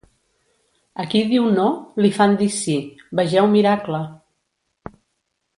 [1.03, 1.67] A qui diu "no"
[2.05, 2.79] li fan dir "sí";
[3.21, 4.05] vegeu miracle!